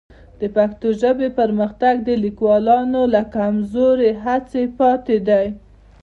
[0.39, 5.45] د پښتو ژبې پرمختګ د لیکوالانو له کمزورې هڅې پاتې دی.